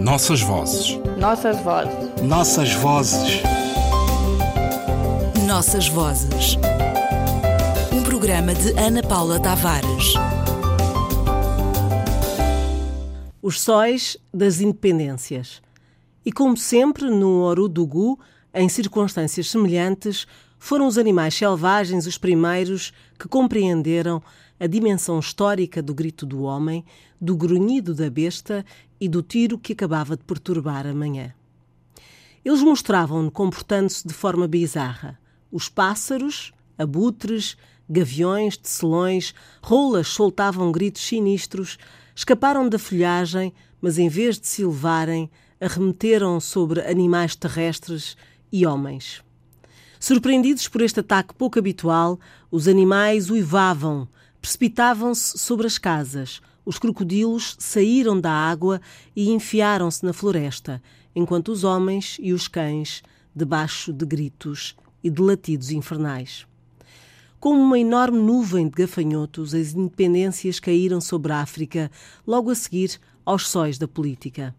[0.00, 0.98] Nossas vozes.
[1.18, 2.22] Nossas vozes.
[2.22, 3.42] Nossas vozes.
[5.46, 6.56] Nossas vozes.
[7.92, 10.14] Um programa de Ana Paula Tavares.
[13.42, 15.60] Os sóis das independências.
[16.24, 18.18] E como sempre, no Orudugu,
[18.54, 20.26] em circunstâncias semelhantes,
[20.60, 24.22] foram os animais selvagens os primeiros que compreenderam
[24.60, 26.84] a dimensão histórica do grito do homem,
[27.18, 28.64] do grunhido da besta
[29.00, 31.34] e do tiro que acabava de perturbar a manhã.
[32.44, 35.18] Eles mostravam-no comportando-se de forma bizarra.
[35.50, 37.56] Os pássaros, abutres,
[37.88, 41.78] gaviões, tecelões, rolas soltavam gritos sinistros,
[42.14, 48.14] escaparam da folhagem, mas em vez de se elevarem, arremeteram sobre animais terrestres
[48.52, 49.22] e homens.
[50.02, 52.18] Surpreendidos por este ataque pouco habitual,
[52.50, 54.08] os animais uivavam,
[54.40, 56.40] precipitavam-se sobre as casas.
[56.64, 58.80] Os crocodilos saíram da água
[59.14, 60.82] e enfiaram-se na floresta,
[61.14, 63.02] enquanto os homens e os cães,
[63.36, 64.74] debaixo de gritos
[65.04, 66.46] e de latidos infernais.
[67.38, 71.90] Como uma enorme nuvem de gafanhotos, as independências caíram sobre a África,
[72.26, 74.54] logo a seguir aos sóis da política.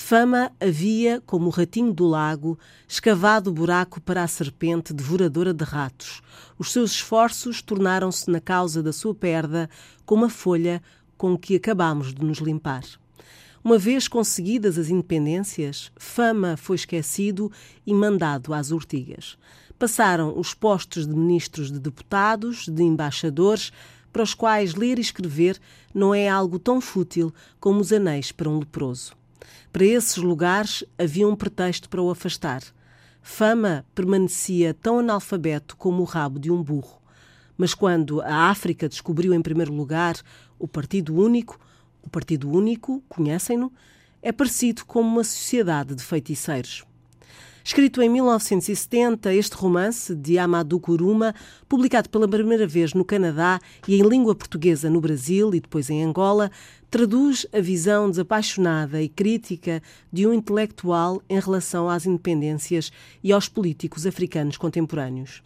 [0.00, 5.64] Fama havia, como o ratinho do lago, escavado o buraco para a serpente devoradora de
[5.64, 6.22] ratos.
[6.56, 9.68] Os seus esforços tornaram-se na causa da sua perda
[10.06, 10.80] como a folha
[11.16, 12.84] com que acabamos de nos limpar.
[13.62, 17.50] Uma vez conseguidas as independências, Fama foi esquecido
[17.84, 19.36] e mandado às urtigas.
[19.80, 23.72] Passaram os postos de ministros de deputados, de embaixadores,
[24.12, 25.58] para os quais ler e escrever
[25.92, 29.17] não é algo tão fútil como os anéis para um leproso.
[29.72, 32.62] Para esses lugares havia um pretexto para o afastar.
[33.22, 36.98] Fama permanecia tão analfabeto como o rabo de um burro.
[37.56, 40.16] Mas quando a África descobriu em primeiro lugar
[40.58, 41.58] o Partido Único,
[42.02, 43.72] o Partido Único, conhecem-no,
[44.22, 46.87] é parecido com uma sociedade de feiticeiros.
[47.68, 51.34] Escrito em 1970, este romance de Amadou Kuruma,
[51.68, 56.02] publicado pela primeira vez no Canadá e em língua portuguesa no Brasil e depois em
[56.02, 56.50] Angola,
[56.90, 62.90] traduz a visão desapaixonada e crítica de um intelectual em relação às independências
[63.22, 65.42] e aos políticos africanos contemporâneos.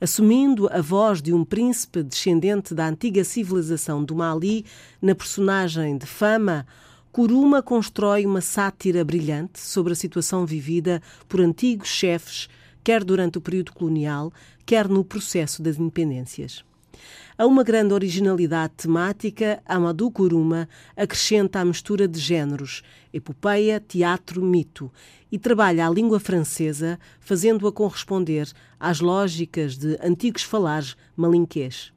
[0.00, 4.64] Assumindo a voz de um príncipe descendente da antiga civilização do Mali
[5.02, 6.66] na personagem de Fama,
[7.10, 12.48] Kuruma constrói uma sátira brilhante sobre a situação vivida por antigos chefes,
[12.84, 14.32] quer durante o período colonial,
[14.64, 16.62] quer no processo das independências.
[17.36, 22.82] A uma grande originalidade temática, Amadou Kuruma acrescenta a mistura de géneros,
[23.12, 24.92] epopeia, teatro, mito,
[25.30, 28.48] e trabalha a língua francesa, fazendo-a corresponder
[28.78, 31.92] às lógicas de antigos falares malinquês.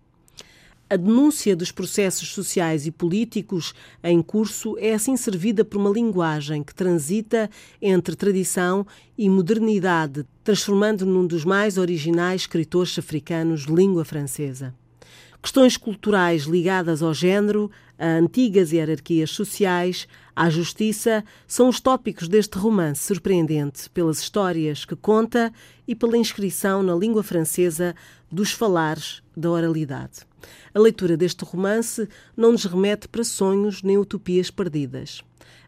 [0.91, 6.61] A denúncia dos processos sociais e políticos em curso é assim servida por uma linguagem
[6.61, 7.49] que transita
[7.81, 8.85] entre tradição
[9.17, 14.75] e modernidade, transformando num dos mais originais escritores africanos de língua francesa.
[15.41, 22.57] Questões culturais ligadas ao género, a antigas hierarquias sociais, à justiça, são os tópicos deste
[22.57, 25.53] romance surpreendente pelas histórias que conta
[25.87, 27.95] e pela inscrição na língua francesa
[28.29, 30.29] dos falares da oralidade.
[30.73, 35.21] A leitura deste romance não nos remete para sonhos nem utopias perdidas.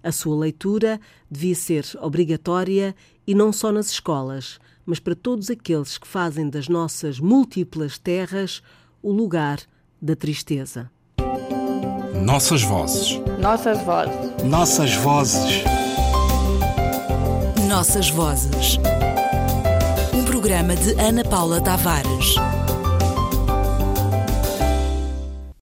[0.04, 2.96] A sua leitura devia ser obrigatória
[3.26, 8.62] e não só nas escolas, mas para todos aqueles que fazem das nossas múltiplas terras
[9.02, 9.60] o lugar
[10.02, 10.92] da tristeza.
[12.24, 13.20] Nossas vozes.
[13.40, 14.44] Nossas vozes.
[14.44, 15.64] Nossas vozes.
[17.68, 18.78] Nossas vozes.
[20.14, 22.36] Um programa de Ana Paula Tavares.